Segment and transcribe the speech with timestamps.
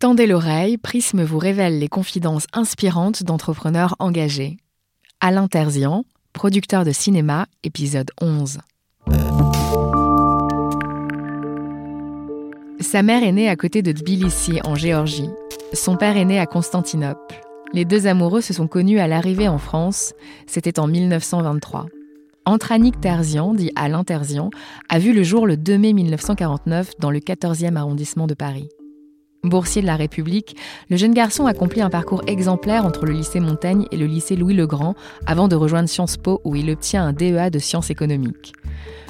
[0.00, 4.56] Tendez l'oreille, Prisme vous révèle les confidences inspirantes d'entrepreneurs engagés.
[5.20, 8.60] Alain Terzian, producteur de cinéma, épisode 11.
[12.80, 15.28] Sa mère est née à côté de Tbilissi, en Géorgie.
[15.74, 17.42] Son père est né à Constantinople.
[17.74, 20.14] Les deux amoureux se sont connus à l'arrivée en France,
[20.46, 21.84] c'était en 1923.
[22.46, 24.48] Antranik Terzian, dit Alain Terzian,
[24.88, 28.70] a vu le jour le 2 mai 1949 dans le 14e arrondissement de Paris.
[29.42, 30.54] Boursier de la République,
[30.90, 34.94] le jeune garçon accomplit un parcours exemplaire entre le lycée Montaigne et le lycée Louis-le-Grand
[35.26, 38.52] avant de rejoindre Sciences Po où il obtient un DEA de sciences économiques.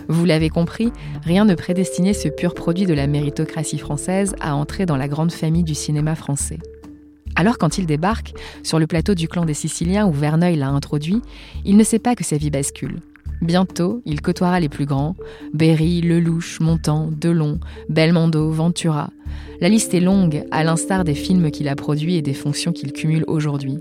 [0.09, 0.93] Vous l'avez compris,
[1.25, 5.33] rien ne prédestinait ce pur produit de la méritocratie française à entrer dans la grande
[5.33, 6.61] famille du cinéma français.
[7.35, 11.23] Alors quand il débarque, sur le plateau du clan des Siciliens où Verneuil l'a introduit,
[11.65, 13.01] il ne sait pas que sa vie bascule.
[13.43, 15.17] Bientôt, il côtoiera les plus grands
[15.55, 17.59] Berry, Lelouch, Montand, Delon,
[17.89, 19.11] Belmondo, Ventura.
[19.61, 22.93] La liste est longue, à l'instar des films qu'il a produits et des fonctions qu'il
[22.93, 23.79] cumule aujourd'hui.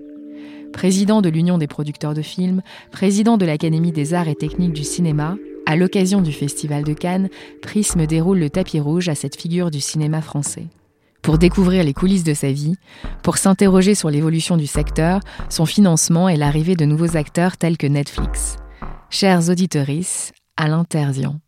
[0.72, 2.61] Président de l'Union des producteurs de films,
[2.92, 7.30] président de l'Académie des arts et techniques du cinéma, à l'occasion du Festival de Cannes,
[7.61, 10.67] Prisme déroule le tapis rouge à cette figure du cinéma français
[11.22, 12.76] pour découvrir les coulisses de sa vie,
[13.23, 17.88] pour s'interroger sur l'évolution du secteur, son financement et l'arrivée de nouveaux acteurs tels que
[17.88, 18.55] Netflix.
[19.11, 19.88] Chers auditeurs,
[20.55, 21.39] Alain Terzian.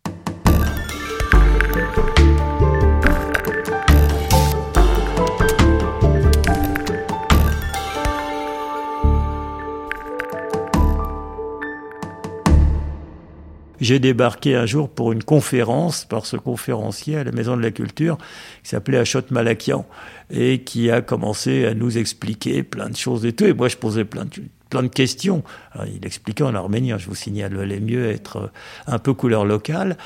[13.80, 17.70] J'ai débarqué un jour pour une conférence par ce conférencier à la Maison de la
[17.70, 18.18] Culture
[18.64, 19.86] qui s'appelait Achot Malakian
[20.30, 23.44] et qui a commencé à nous expliquer plein de choses et tout.
[23.44, 24.30] Et moi, je posais plein de,
[24.72, 25.42] plein de questions.
[25.86, 28.50] il expliquait en arménien, je vous signale, valait mieux être
[28.86, 29.98] un peu couleur locale.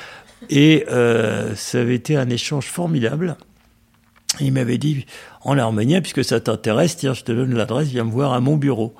[0.49, 3.37] Et euh, ça avait été un échange formidable.
[4.41, 5.05] Il m'avait dit
[5.41, 8.57] en arménien, puisque ça t'intéresse, tiens, je te donne l'adresse, viens me voir à mon
[8.57, 8.93] bureau.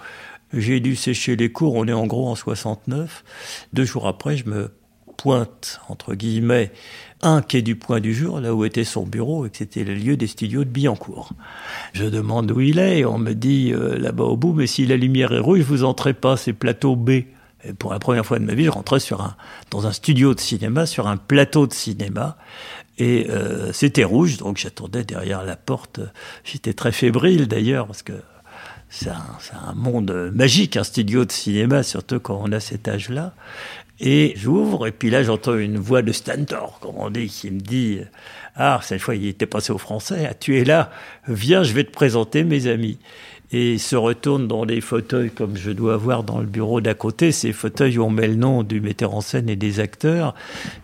[0.53, 3.25] J'ai dû sécher les cours, on est en gros en 69.
[3.73, 4.71] Deux jours après, je me
[5.17, 6.71] pointe, entre guillemets,
[7.21, 9.95] un quai du point du jour, là où était son bureau, et que c'était le
[9.95, 11.33] lieu des studios de Billancourt.
[11.93, 14.85] Je demande où il est, et on me dit euh, là-bas au bout, mais si
[14.85, 17.09] la lumière est rouge, vous entrez pas, c'est plateau B.
[17.63, 19.35] Et pour la première fois de ma vie, je rentrais sur un,
[19.71, 22.37] dans un studio de cinéma, sur un plateau de cinéma,
[22.99, 25.99] et euh, c'était rouge, donc j'attendais derrière la porte.
[26.43, 28.13] J'étais très fébrile d'ailleurs, parce que
[28.89, 33.33] c'est un, monde magique, un studio de cinéma, surtout quand on a cet âge-là.
[33.99, 37.59] Et j'ouvre, et puis là j'entends une voix de Stentor, comme on dit, qui me
[37.59, 37.99] dit
[38.55, 40.91] Ah, cette fois il était passé au français, ah, tu es là,
[41.27, 42.99] viens, je vais te présenter mes amis.
[43.51, 46.93] Et il se retourne dans les fauteuils comme je dois avoir dans le bureau d'à
[46.93, 50.35] côté, ces fauteuils où on met le nom du metteur en scène et des acteurs,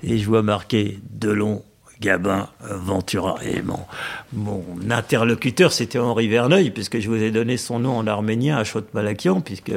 [0.02, 1.62] et je vois marqué Delon,
[2.04, 3.38] Gabin Ventura.
[3.46, 4.58] Et mon,
[4.92, 9.40] interlocuteur, c'était Henri Verneuil, puisque je vous ai donné son nom en arménien à Chot-Malakian,
[9.40, 9.72] puisque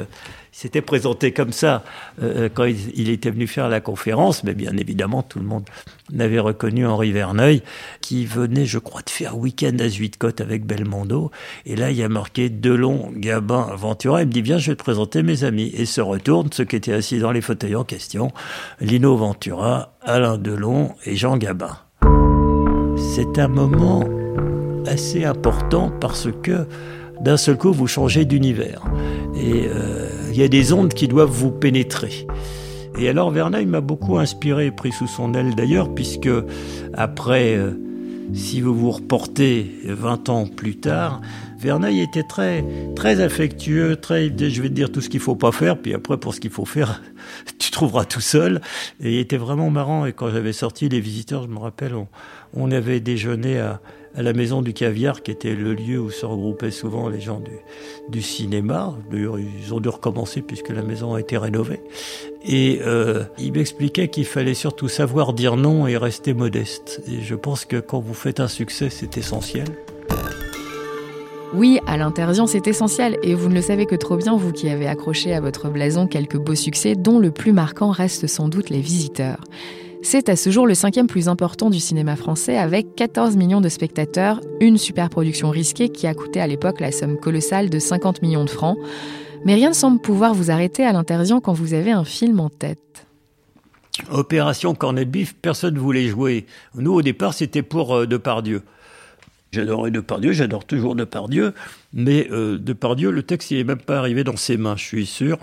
[0.50, 1.84] s'était présenté comme ça
[2.22, 5.64] euh, quand il, était venu faire la conférence, mais bien évidemment, tout le monde
[6.10, 7.62] n'avait reconnu Henri Verneuil,
[8.00, 11.30] qui venait, je crois, de faire week-end à Zuidcote avec Belmondo.
[11.64, 14.22] Et là, il y a marqué Delon, Gabin, Ventura.
[14.22, 15.70] Il me dit, bien, je vais te présenter mes amis.
[15.74, 18.32] Et se retourne, ceux qui étaient assis dans les fauteuils en question,
[18.80, 21.76] Lino Ventura, Alain Delon et Jean Gabin
[23.16, 24.04] c'est un moment
[24.86, 26.66] assez important parce que
[27.22, 28.84] d'un seul coup, vous changez d'univers.
[29.34, 32.26] Et euh, il y a des ondes qui doivent vous pénétrer.
[32.98, 36.28] Et alors Verneuil m'a beaucoup inspiré, pris sous son aile d'ailleurs, puisque
[36.92, 37.70] après, euh,
[38.34, 41.20] si vous vous reportez 20 ans plus tard,
[41.58, 42.64] Verneuil était très,
[42.94, 46.18] très affectueux, très, je vais te dire tout ce qu'il faut pas faire, puis après
[46.18, 47.02] pour ce qu'il faut faire,
[47.58, 48.60] tu trouveras tout seul.
[49.00, 50.06] Et il était vraiment marrant.
[50.06, 51.94] Et quand j'avais sorti les visiteurs, je me rappelle,
[52.54, 53.80] on, avait déjeuné à,
[54.22, 57.58] la maison du caviar, qui était le lieu où se regroupaient souvent les gens du,
[58.08, 58.96] du cinéma.
[59.10, 61.80] D'ailleurs, ils ont dû recommencer puisque la maison a été rénovée.
[62.44, 67.02] Et euh, il m'expliquait qu'il fallait surtout savoir dire non et rester modeste.
[67.08, 69.66] Et je pense que quand vous faites un succès, c'est essentiel.
[71.54, 74.68] Oui, à l'interdient, c'est essentiel, et vous ne le savez que trop bien, vous qui
[74.68, 78.68] avez accroché à votre blason quelques beaux succès, dont le plus marquant reste sans doute
[78.68, 79.40] Les Visiteurs.
[80.08, 83.68] C'est à ce jour le cinquième plus important du cinéma français, avec 14 millions de
[83.68, 88.44] spectateurs, une superproduction risquée qui a coûté à l'époque la somme colossale de 50 millions
[88.44, 88.78] de francs.
[89.44, 92.50] Mais rien ne semble pouvoir vous arrêter à l'interdient quand vous avez un film en
[92.50, 93.08] tête.
[94.08, 96.46] Opération Cornet de personne ne voulait jouer.
[96.76, 98.62] Nous, au départ, c'était pour euh, Depardieu.
[99.50, 101.52] J'adorais Depardieu, j'adore toujours Depardieu,
[101.92, 105.36] mais euh, Depardieu, le texte, n'est même pas arrivé dans ses mains, je suis sûr.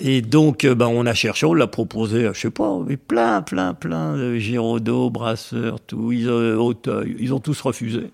[0.00, 3.74] Et donc, ben, on a cherché, on l'a proposé, je sais pas, mais plein, plein,
[3.74, 8.12] plein, Giraudot, Brasseur, tout, ils, euh, Auteuil, ils ont tous refusé.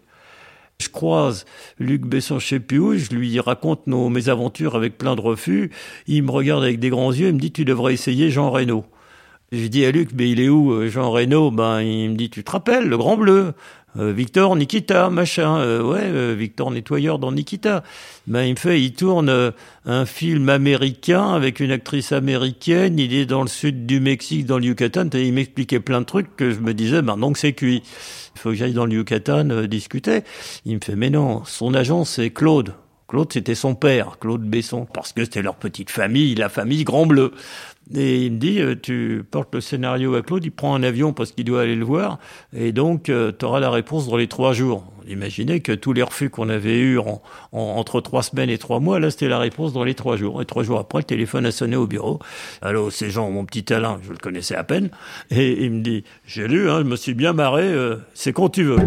[0.81, 1.45] Je croise
[1.79, 5.71] Luc Besson chez Piou, je lui raconte nos mésaventures avec plein de refus.
[6.07, 8.87] Il me regarde avec des grands yeux, il me dit tu devrais essayer Jean Reno.
[9.53, 12.31] Je dis à Luc, mais il est où euh, Jean Reno Ben il me dit
[12.31, 13.53] tu te rappelles le Grand Bleu?
[13.97, 17.85] Euh, Victor Nikita, machin, euh, ouais, Victor nettoyeur dans Nikita.
[18.27, 19.53] Ben il me fait, il tourne
[19.87, 22.99] un film américain avec une actrice américaine.
[22.99, 25.09] Il est dans le sud du Mexique, dans le Yucatan.
[25.15, 27.83] Et il m'expliquait plein de trucs que je me disais, ben donc c'est cuit.
[28.37, 30.23] Il faut que j'aille dans le Yucatan discuter.
[30.65, 32.75] Il me fait, mais non, son agent c'est Claude.
[33.07, 37.07] Claude, c'était son père, Claude Besson, parce que c'était leur petite famille, la famille Grand
[37.07, 37.33] Bleu.
[37.95, 41.13] Et il me dit, euh, tu portes le scénario à Claude, il prend un avion
[41.13, 42.19] parce qu'il doit aller le voir,
[42.57, 44.85] et donc euh, tu auras la réponse dans les trois jours.
[45.07, 47.21] Imaginez que tous les refus qu'on avait eus en,
[47.53, 50.41] entre trois semaines et trois mois, là c'était la réponse dans les trois jours.
[50.41, 52.21] Et trois jours après, le téléphone a sonné au bureau.
[52.63, 54.89] Allô, c'est Jean, mon petit Alain, je le connaissais à peine.
[55.31, 58.49] Et il me dit, j'ai lu, hein, je me suis bien marré, euh, c'est quand
[58.49, 58.79] tu veux.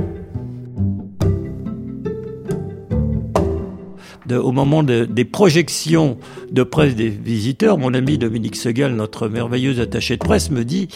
[4.32, 6.18] Au moment des projections
[6.52, 10.88] de presse des visiteurs, mon ami Dominique Segal, notre merveilleuse attaché de presse, me dit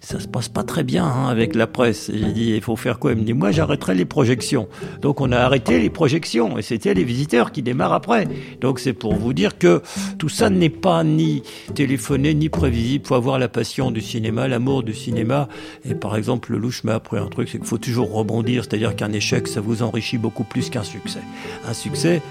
[0.00, 2.10] ça se passe pas très bien hein, avec la presse.
[2.12, 3.12] J'ai dit il faut faire quoi?
[3.12, 4.68] Il me dit moi j'arrêterai les projections.
[5.00, 8.28] Donc on a arrêté les projections et c'était les visiteurs qui démarrent après.
[8.60, 9.82] Donc c'est pour vous dire que
[10.18, 11.42] tout ça n'est pas ni
[11.74, 13.06] téléphoné ni prévisible.
[13.06, 15.48] Faut avoir la passion du cinéma, l'amour du cinéma.
[15.84, 18.64] Et par exemple le louche m'a appris un truc, c'est qu'il faut toujours rebondir.
[18.64, 21.20] C'est-à-dire qu'un échec ça vous enrichit beaucoup plus qu'un succès.
[21.68, 22.22] Un succès,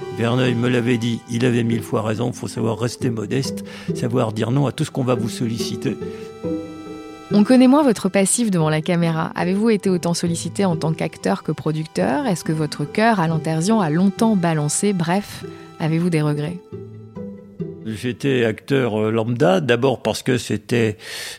[0.47, 2.31] Verneuil me l'avait dit, il avait mille fois raison.
[2.31, 3.65] Faut savoir rester modeste,
[3.95, 5.97] savoir dire non à tout ce qu'on va vous solliciter.
[7.33, 9.31] On connaît moins votre passif devant la caméra.
[9.35, 12.25] Avez-vous été autant sollicité en tant qu'acteur que producteur?
[12.27, 14.93] Est-ce que votre cœur à l'intersion a longtemps balancé?
[14.93, 15.43] Bref,
[15.81, 16.59] avez-vous des regrets?
[17.87, 20.97] J'étais acteur euh, lambda, d'abord parce que c'était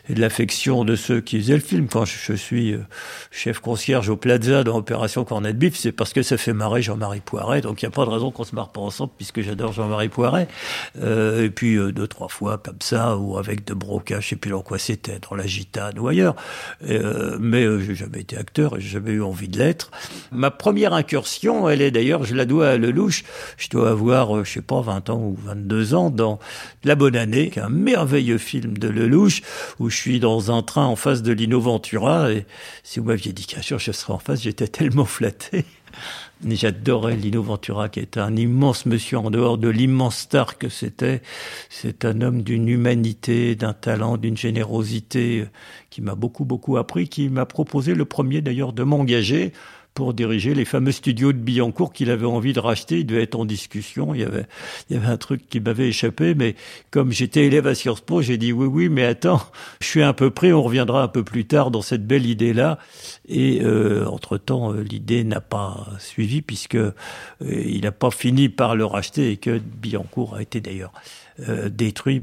[0.09, 1.87] l'affection de ceux qui faisaient le film.
[1.87, 2.79] Quand je, suis euh,
[3.31, 6.81] chef concierge au Plaza dans Opération Cornet de Bif, c'est parce que ça fait marrer
[6.81, 7.61] Jean-Marie Poiret.
[7.61, 10.09] Donc il n'y a pas de raison qu'on se marre pas ensemble puisque j'adore Jean-Marie
[10.09, 10.47] Poiret.
[11.01, 14.51] Euh, et puis deux, trois fois comme ça, ou avec de Broca, je sais plus
[14.51, 16.35] dans quoi c'était, dans la Gitane ou ailleurs.
[16.87, 19.91] Euh, mais euh, j'ai jamais été acteur et j'ai jamais eu envie de l'être.
[20.31, 23.23] Ma première incursion, elle est d'ailleurs, je la dois à Lelouch.
[23.57, 26.38] Je dois avoir, je sais pas, 20 ans ou 22 ans dans
[26.83, 29.41] la Bonne Année, un merveilleux film de Lelouch,
[29.79, 32.45] où je suis dans un train en face de Lino Ventura, et
[32.83, 35.65] si vous m'aviez dit qu'un jour je serais en face, j'étais tellement flatté.
[36.47, 41.21] J'adorais Lino Ventura, qui est un immense monsieur en dehors de l'immense star que c'était.
[41.69, 45.45] C'est un homme d'une humanité, d'un talent, d'une générosité
[45.89, 49.51] qui m'a beaucoup, beaucoup appris, qui m'a proposé le premier d'ailleurs de m'engager
[49.93, 52.99] pour diriger les fameux studios de Billancourt qu'il avait envie de racheter.
[52.99, 54.13] Il devait être en discussion.
[54.13, 54.45] Il y avait,
[55.05, 56.55] un truc qui m'avait échappé, mais
[56.91, 59.41] comme j'étais élève à Sciences Po, j'ai dit oui, oui, mais attends,
[59.81, 60.53] je suis un peu prêt.
[60.53, 62.79] On reviendra un peu plus tard dans cette belle idée-là.
[63.27, 66.93] Et euh, entre-temps, euh, l'idée n'a pas suivi puisque euh,
[67.39, 70.93] il n'a pas fini par le racheter et que Billancourt a été d'ailleurs
[71.69, 72.19] détruit.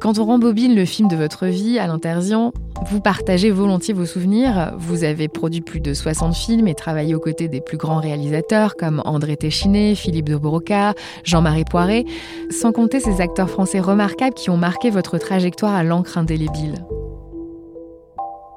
[0.00, 2.52] Quand on rembobine le film de votre vie à l'Intersian,
[2.90, 4.72] vous partagez volontiers vos souvenirs.
[4.78, 8.76] Vous avez produit plus de 60 films et travaillé aux côtés des plus grands réalisateurs
[8.76, 10.94] comme André Téchiné, Philippe de Broca,
[11.24, 12.06] Jean-Marie Poiret,
[12.48, 16.76] sans compter ces acteurs français remarquables qui ont marqué votre trajectoire à l'encre indélébile.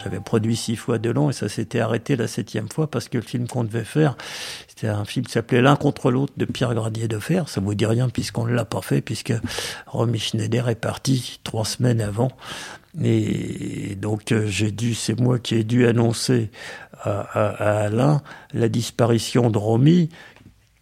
[0.03, 3.17] J'avais produit six fois de long et ça s'était arrêté la septième fois parce que
[3.17, 4.17] le film qu'on devait faire,
[4.67, 7.47] c'était un film qui s'appelait L'un contre l'autre de Pierre Gradier de Fer.
[7.47, 9.33] Ça vous dit rien puisqu'on ne l'a pas fait puisque
[9.87, 12.31] Romy Schneider est parti trois semaines avant.
[13.01, 16.51] Et donc euh, j'ai dû, c'est moi qui ai dû annoncer
[17.05, 18.21] à Alain
[18.53, 20.09] la disparition de Romy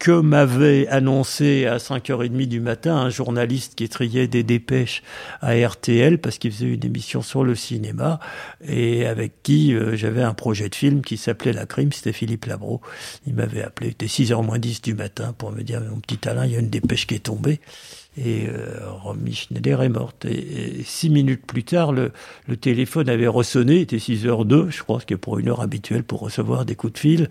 [0.01, 5.03] que m'avait annoncé à 5h30 du matin un journaliste qui triait des dépêches
[5.41, 8.19] à RTL parce qu'il faisait une émission sur le cinéma
[8.67, 12.45] et avec qui euh, j'avais un projet de film qui s'appelait La Crime, c'était Philippe
[12.45, 12.81] Labro.
[13.27, 16.27] Il m'avait appelé, il était 6h moins 10 du matin pour me dire mon petit
[16.27, 17.61] Alain, il y a une dépêche qui est tombée.
[18.17, 20.25] Et euh, Romy Schneider est morte.
[20.25, 22.11] Et, six minutes plus tard, le,
[22.59, 26.03] téléphone avait ressonné, il était 6h02, je crois, ce qui est pour une heure habituelle
[26.03, 27.29] pour recevoir des coups de fil.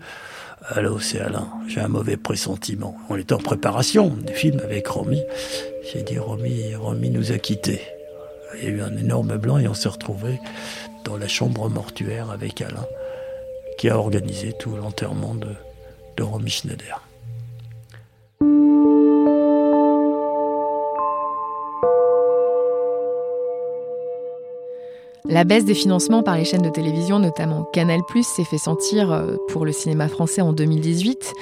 [0.67, 1.47] Allô, c'est Alain.
[1.67, 2.95] J'ai un mauvais pressentiment.
[3.09, 5.21] On était en préparation des films avec Romy.
[5.91, 7.81] J'ai dit Romy, Romy nous a quittés.
[8.57, 10.39] Il y a eu un énorme blanc et on s'est retrouvés
[11.03, 12.85] dans la chambre mortuaire avec Alain,
[13.77, 15.49] qui a organisé tout l'enterrement de,
[16.17, 17.01] de Romy Schneider.
[25.25, 29.37] La baisse des financements par les chaînes de télévision, notamment Canal+, s'est fait sentir euh,
[29.49, 31.33] pour le cinéma français en 2018.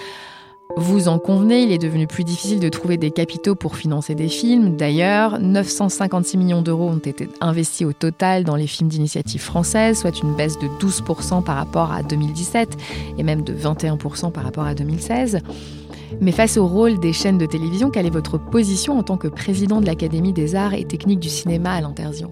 [0.78, 4.28] Vous en convenez, il est devenu plus difficile de trouver des capitaux pour financer des
[4.28, 4.76] films.
[4.76, 10.22] D'ailleurs, 956 millions d'euros ont été investis au total dans les films d'initiative française, soit
[10.22, 12.78] une baisse de 12% par rapport à 2017
[13.18, 15.40] et même de 21% par rapport à 2016.
[16.22, 19.28] Mais face au rôle des chaînes de télévision, quelle est votre position en tant que
[19.28, 22.32] président de l'Académie des arts et techniques du cinéma à l'Intersion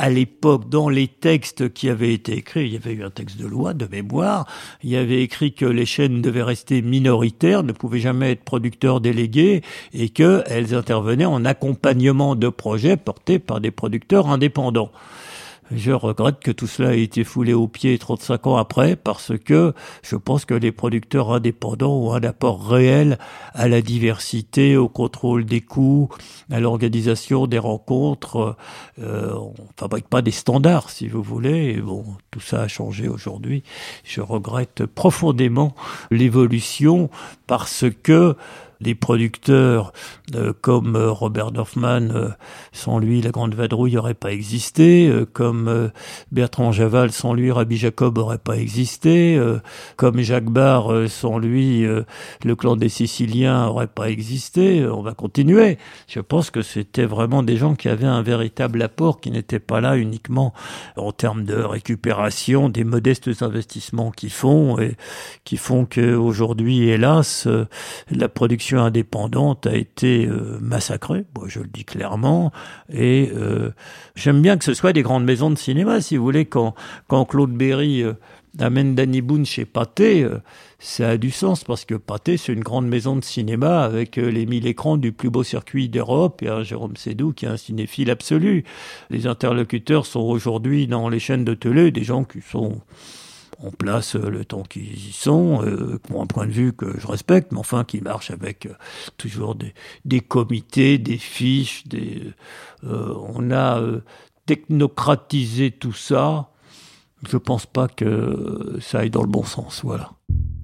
[0.00, 3.36] à l'époque, dans les textes qui avaient été écrits, il y avait eu un texte
[3.38, 4.46] de loi de mémoire,
[4.82, 9.02] il y avait écrit que les chaînes devaient rester minoritaires, ne pouvaient jamais être producteurs
[9.02, 9.60] délégués,
[9.92, 14.90] et qu'elles intervenaient en accompagnement de projets portés par des producteurs indépendants.
[15.70, 19.72] Je regrette que tout cela ait été foulé aux pieds 35 ans après parce que
[20.02, 23.18] je pense que les producteurs indépendants ont un apport réel
[23.54, 26.08] à la diversité, au contrôle des coûts,
[26.50, 28.56] à l'organisation des rencontres.
[29.00, 31.74] Euh, on fabrique pas des standards, si vous voulez.
[31.76, 33.62] Et bon, tout ça a changé aujourd'hui.
[34.02, 35.76] Je regrette profondément
[36.10, 37.10] l'évolution
[37.46, 38.34] parce que
[38.80, 39.92] les producteurs
[40.34, 42.28] euh, comme euh, Robert Dorfman, euh,
[42.72, 45.90] sans lui, La Grande Vadrouille n'aurait pas existé, comme
[46.30, 49.40] Bertrand Javal, sans lui, Rabbi Jacob n'aurait pas existé,
[49.96, 54.86] comme Jacques Barre, sans lui, le clan des Siciliens n'aurait pas existé.
[54.86, 55.78] On va continuer.
[56.08, 59.80] Je pense que c'était vraiment des gens qui avaient un véritable apport, qui n'étaient pas
[59.80, 60.52] là uniquement
[60.96, 64.96] en termes de récupération des modestes investissements qu'ils font et
[65.44, 67.48] qui font qu'aujourd'hui, hélas,
[68.10, 72.52] la production indépendante a été euh, massacrée, je le dis clairement,
[72.92, 73.70] et euh,
[74.14, 76.74] j'aime bien que ce soit des grandes maisons de cinéma, si vous voulez, quand,
[77.28, 78.14] Claude Berry euh,
[78.58, 80.26] amène Danny Boone chez Pathé,
[80.78, 84.46] ça a du sens parce que Pathé, c'est une grande maison de cinéma avec les
[84.46, 88.10] mille écrans du plus beau circuit d'Europe et un Jérôme Sédou qui est un cinéphile
[88.10, 88.64] absolu.
[89.08, 92.80] Les interlocuteurs sont aujourd'hui dans les chaînes de télé des gens qui sont
[93.62, 96.98] en place euh, le temps qu'ils y sont, euh, pour un point de vue que
[96.98, 98.74] je respecte, mais enfin qui marche avec euh,
[99.16, 99.56] toujours
[100.04, 101.84] des, comités, des fiches,
[102.82, 103.82] on a
[104.46, 106.50] technocratisé tout ça.
[107.28, 109.82] Je pense pas que ça aille dans le bon sens.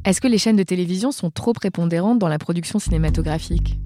[0.05, 3.79] Est-ce que les chaînes de télévision sont trop prépondérantes dans la production cinématographique?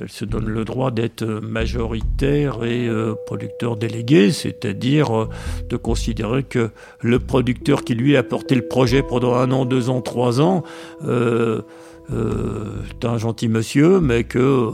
[0.00, 5.28] Elle se donne le droit d'être majoritaire et euh, producteur délégué, c'est-à-dire euh,
[5.68, 9.90] de considérer que le producteur qui lui a porté le projet pendant un an, deux
[9.90, 10.62] ans, trois ans,
[11.04, 11.62] euh,
[12.10, 14.70] est un gentil monsieur, mais que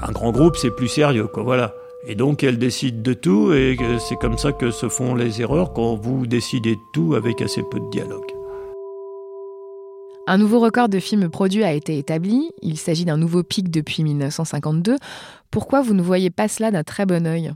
[0.00, 1.42] un grand groupe c'est plus sérieux, quoi.
[1.42, 1.74] Voilà.
[2.06, 3.76] Et donc elle décide de tout, et
[4.08, 7.62] c'est comme ça que se font les erreurs quand vous décidez de tout avec assez
[7.70, 8.39] peu de dialogue.
[10.26, 12.50] Un nouveau record de films produits a été établi.
[12.62, 14.96] Il s'agit d'un nouveau pic depuis 1952.
[15.50, 17.52] Pourquoi vous ne voyez pas cela d'un très bon œil?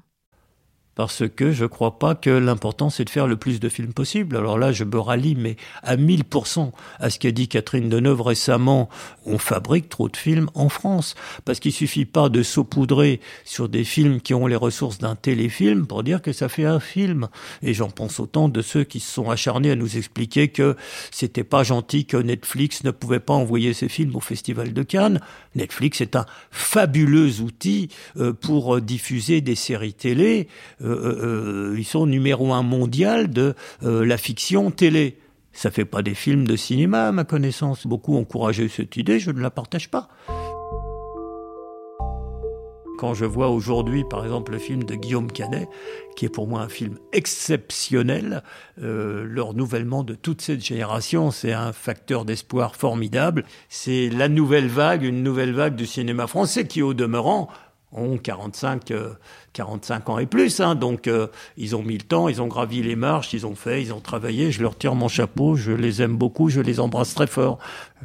[0.94, 4.36] Parce que je crois pas que l'important c'est de faire le plus de films possible.
[4.36, 6.70] Alors là, je me rallie, mais à 1000%
[7.00, 8.88] à ce qu'a dit Catherine Deneuve récemment.
[9.26, 11.14] On fabrique trop de films en France.
[11.44, 15.86] Parce qu'il suffit pas de saupoudrer sur des films qui ont les ressources d'un téléfilm
[15.86, 17.28] pour dire que ça fait un film.
[17.62, 20.76] Et j'en pense autant de ceux qui se sont acharnés à nous expliquer que
[21.10, 25.20] c'était pas gentil que Netflix ne pouvait pas envoyer ses films au Festival de Cannes.
[25.54, 30.48] Netflix est un fabuleux outil euh, pour diffuser des séries télé
[30.84, 35.18] ils sont numéro un mondial de euh, la fiction télé.
[35.52, 37.86] Ça fait pas des films de cinéma, à ma connaissance.
[37.86, 40.08] Beaucoup ont encouragé cette idée, je ne la partage pas.
[42.98, 45.68] Quand je vois aujourd'hui, par exemple, le film de Guillaume Canet,
[46.16, 48.42] qui est pour moi un film exceptionnel,
[48.80, 53.44] euh, le renouvellement de toute cette génération, c'est un facteur d'espoir formidable.
[53.68, 57.48] C'est la nouvelle vague, une nouvelle vague du cinéma français qui, au demeurant,
[57.94, 58.92] ont 45,
[59.52, 60.60] 45 euh, ans et plus.
[60.60, 63.54] Hein, donc euh, ils ont mis le temps, ils ont gravi les marches, ils ont
[63.54, 64.52] fait, ils ont travaillé.
[64.52, 67.58] Je leur tire mon chapeau, je les aime beaucoup, je les embrasse très fort.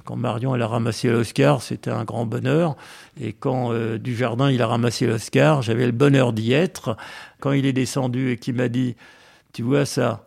[0.05, 2.75] Quand Marion elle a ramassé l'Oscar, c'était un grand bonheur.
[3.19, 6.95] Et quand euh, Dujardin il a ramassé l'Oscar, j'avais le bonheur d'y être.
[7.39, 8.95] Quand il est descendu et qu'il m'a dit,
[9.53, 10.25] tu vois ça,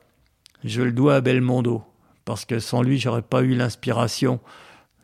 [0.64, 1.82] je le dois à Belmondo,
[2.24, 4.40] parce que sans lui j'aurais pas eu l'inspiration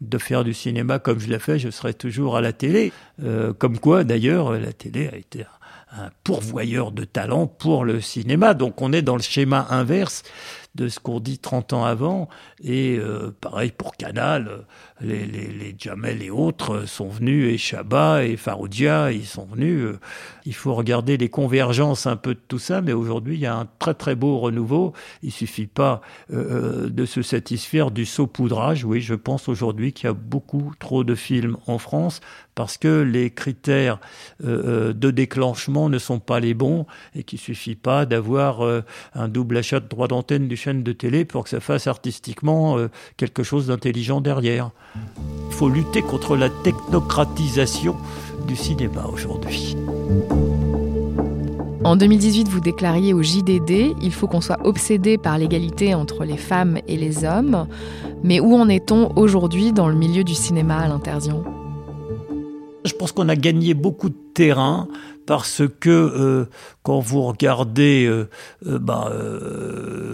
[0.01, 2.93] de faire du cinéma comme je l'ai fait, je serais toujours à la télé.
[3.23, 5.45] Euh, comme quoi, d'ailleurs, la télé a été
[5.93, 8.55] un pourvoyeur de talent pour le cinéma.
[8.55, 10.23] Donc on est dans le schéma inverse
[10.79, 12.29] de ce qu'on dit 30 ans avant.
[12.63, 14.65] Et euh, pareil pour Canal,
[15.01, 19.85] les, les, Jamel et autres sont venus, et Chabat et Faroudia, ils sont venus.
[19.85, 20.01] Euh,
[20.45, 23.57] il faut regarder les convergences un peu de tout ça, mais aujourd'hui, il y a
[23.57, 24.93] un très très beau renouveau.
[25.23, 26.01] Il suffit pas
[26.33, 28.85] euh, de se satisfaire du saupoudrage.
[28.85, 32.21] Oui, je pense aujourd'hui qu'il y a beaucoup trop de films en France
[32.59, 34.01] parce que les critères
[34.45, 38.83] euh, de déclenchement ne sont pas les bons et qu'il suffit pas d'avoir
[39.15, 42.77] un double achat de droit d'antenne du chaîne de télé pour que ça fasse artistiquement
[42.77, 44.73] euh, quelque chose d'intelligent derrière.
[45.49, 47.95] Il faut lutter contre la technocratisation
[48.49, 49.77] du cinéma aujourd'hui.
[51.85, 56.37] En 2018, vous déclariez au JDD, il faut qu'on soit obsédé par l'égalité entre les
[56.37, 57.69] femmes et les hommes.
[58.25, 61.45] Mais où en est-on aujourd'hui dans le milieu du cinéma à l'interdiction?
[62.89, 64.89] Je pense qu'on a gagné beaucoup de terrain
[65.29, 66.47] parce que euh,
[66.83, 68.31] quand vous regardez euh,
[68.67, 69.13] euh, bah,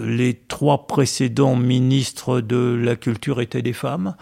[0.05, 4.17] les trois précédents ministres de la culture étaient des femmes,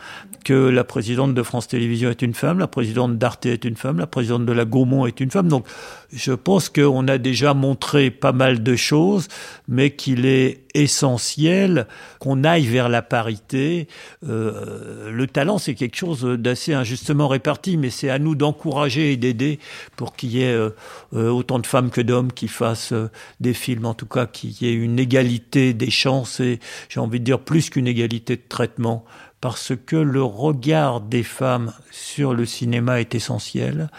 [0.44, 3.98] que la présidente de France Télévisions est une femme, la présidente d'Arte est une femme,
[4.00, 5.48] la présidente de la Gaumont est une femme.
[5.48, 5.66] Donc
[6.12, 9.28] je pense qu'on a déjà montré pas mal de choses,
[9.68, 11.86] mais qu'il est essentiel
[12.18, 13.88] qu'on aille vers la parité.
[14.28, 19.16] Euh, le talent, c'est quelque chose d'assez injustement réparti, mais c'est à nous d'encourager et
[19.16, 19.58] d'aider
[19.96, 20.70] pour qu'il y ait euh, euh,
[21.12, 22.94] autant de femmes que d'hommes qui fassent
[23.40, 27.20] des films, en tout cas qu'il y ait une égalité des chances et j'ai envie
[27.20, 29.04] de dire plus qu'une égalité de traitement
[29.42, 33.90] parce que le regard des femmes sur le cinéma est essentiel.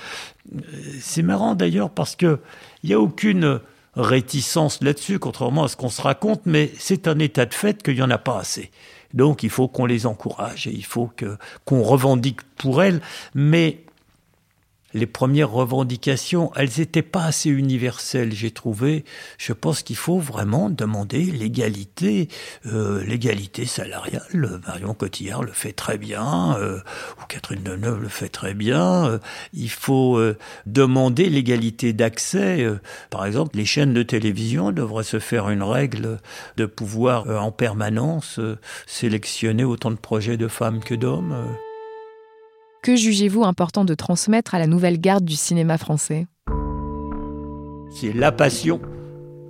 [1.02, 2.40] C'est marrant d'ailleurs parce que
[2.82, 3.60] il n'y a aucune
[3.96, 7.96] réticence là-dessus, contrairement à ce qu'on se raconte, mais c'est un état de fait qu'il
[7.96, 8.72] n'y en a pas assez.
[9.14, 11.12] Donc il faut qu'on les encourage et il faut
[11.66, 13.02] qu'on revendique pour elles,
[13.36, 13.84] mais
[14.94, 19.06] les premières revendications, elles n'étaient pas assez universelles, j'ai trouvé.
[19.38, 22.30] Je pense qu'il faut vraiment demander l'égalité,
[22.66, 24.62] euh, l'égalité salariale.
[24.68, 26.80] Marion Cotillard le fait très bien, euh,
[27.20, 29.08] ou Catherine Deneuve le fait très bien.
[29.08, 29.20] Euh,
[29.54, 32.64] il faut euh, demander l'égalité d'accès.
[32.64, 36.20] Euh, par exemple, les chaînes de télévision devraient se faire une règle
[36.58, 38.40] de pouvoir en permanence
[38.88, 41.36] sélectionner autant de projets de femmes que d'hommes.
[42.84, 46.28] Que jugez-vous important de transmettre à la nouvelle garde du cinéma français?
[47.96, 48.82] C'est la passion,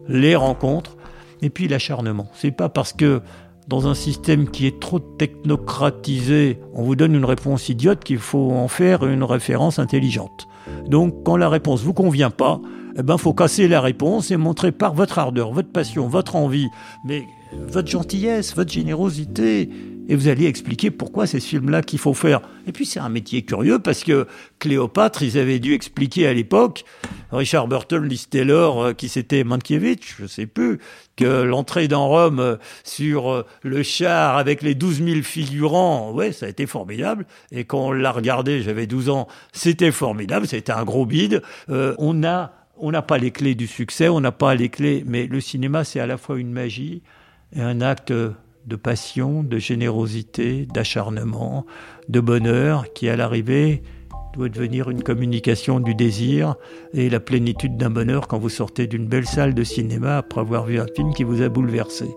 [0.07, 0.97] les rencontres
[1.41, 2.27] et puis l'acharnement.
[2.35, 3.21] C'est pas parce que
[3.67, 8.51] dans un système qui est trop technocratisé, on vous donne une réponse idiote qu'il faut
[8.51, 10.47] en faire une référence intelligente.
[10.87, 12.61] Donc quand la réponse vous convient pas,
[12.95, 16.67] eh ben faut casser la réponse et montrer par votre ardeur, votre passion, votre envie,
[17.03, 17.23] mais
[17.67, 19.71] votre gentillesse, votre générosité,
[20.09, 22.41] et vous allez expliquer pourquoi c'est ce film-là qu'il faut faire.
[22.67, 24.27] Et puis c'est un métier curieux parce que
[24.59, 26.83] Cléopâtre, ils avaient dû expliquer à l'époque,
[27.31, 30.79] Richard Burton, Liz Taylor, euh, qui c'était Mankiewicz, je sais plus,
[31.15, 36.31] que l'entrée dans Rome euh, sur euh, le char avec les 12 000 figurants, ouais,
[36.31, 37.25] ça a été formidable.
[37.51, 41.41] Et quand on l'a regardé, j'avais 12 ans, c'était formidable, c'était un gros bide.
[41.69, 45.27] on a on n'a pas les clés du succès, on n'a pas les clés, mais
[45.27, 47.03] le cinéma, c'est à la fois une magie
[47.55, 48.11] et un acte
[48.65, 51.65] de passion, de générosité, d'acharnement,
[52.09, 53.83] de bonheur, qui à l'arrivée
[54.33, 56.55] doit devenir une communication du désir
[56.93, 60.65] et la plénitude d'un bonheur quand vous sortez d'une belle salle de cinéma après avoir
[60.65, 62.07] vu un film qui vous a bouleversé.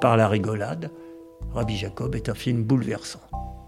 [0.00, 0.90] Par la rigolade,
[1.52, 3.20] Rabbi Jacob est un film bouleversant.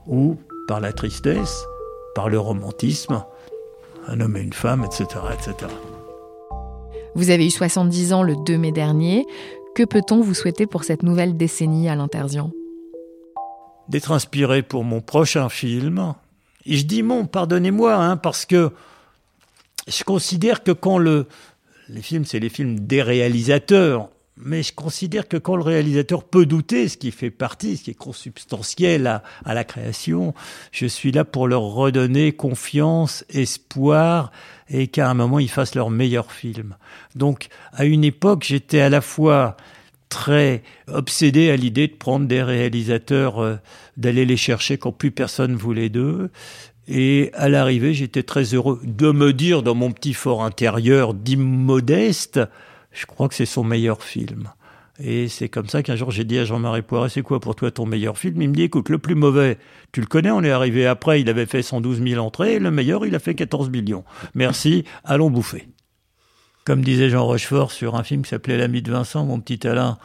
[0.06, 1.64] Ou par la tristesse,
[2.14, 3.24] par le romantisme,
[4.08, 5.06] un homme et une femme, etc.
[5.32, 5.72] etc.
[7.14, 9.26] Vous avez eu 70 ans le 2 mai dernier.
[9.76, 12.50] Que peut-on vous souhaiter pour cette nouvelle décennie à l'Interzian
[13.90, 16.14] D'être inspiré pour mon prochain film.
[16.64, 18.72] Et je dis mon, pardonnez-moi, hein, parce que
[19.86, 21.26] je considère que quand le...
[21.90, 24.08] Les films, c'est les films des réalisateurs.
[24.38, 27.90] Mais je considère que quand le réalisateur peut douter, ce qui fait partie, ce qui
[27.92, 30.34] est consubstantiel à, la création,
[30.72, 34.30] je suis là pour leur redonner confiance, espoir,
[34.68, 36.76] et qu'à un moment ils fassent leur meilleur film.
[37.14, 39.56] Donc à une époque j'étais à la fois
[40.10, 43.56] très obsédé à l'idée de prendre des réalisateurs, euh,
[43.96, 46.30] d'aller les chercher quand plus personne voulait d'eux.
[46.88, 52.40] Et à l'arrivée, j'étais très heureux de me dire dans mon petit fort intérieur d'immodeste,
[52.96, 54.50] je crois que c'est son meilleur film.
[54.98, 57.70] Et c'est comme ça qu'un jour j'ai dit à Jean-Marie Poiret, c'est quoi pour toi
[57.70, 58.40] ton meilleur film?
[58.40, 59.58] Il me dit, écoute, le plus mauvais,
[59.92, 62.70] tu le connais, on est arrivé après, il avait fait 112 000 entrées, et le
[62.70, 64.04] meilleur, il a fait 14 millions.
[64.34, 65.68] Merci, allons bouffer.
[66.64, 69.98] Comme disait Jean Rochefort sur un film qui s'appelait L'ami de Vincent, mon petit Alain,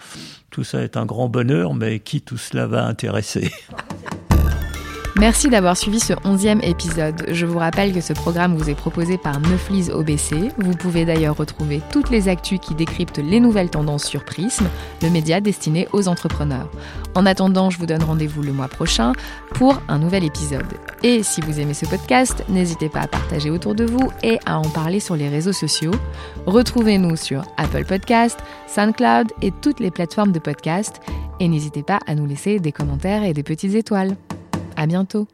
[0.51, 3.49] tout ça est un grand bonheur, mais qui tout cela va intéresser?
[5.21, 7.25] Merci d'avoir suivi ce onzième épisode.
[7.27, 10.51] Je vous rappelle que ce programme vous est proposé par Neuflis OBC.
[10.57, 14.65] Vous pouvez d'ailleurs retrouver toutes les actus qui décryptent les nouvelles tendances sur Prism,
[15.03, 16.71] le média destiné aux entrepreneurs.
[17.13, 19.13] En attendant, je vous donne rendez-vous le mois prochain
[19.53, 20.73] pour un nouvel épisode.
[21.03, 24.57] Et si vous aimez ce podcast, n'hésitez pas à partager autour de vous et à
[24.57, 25.93] en parler sur les réseaux sociaux.
[26.47, 30.99] Retrouvez-nous sur Apple Podcast, SoundCloud et toutes les plateformes de podcast.
[31.39, 34.15] Et n'hésitez pas à nous laisser des commentaires et des petites étoiles.
[34.81, 35.27] À bientôt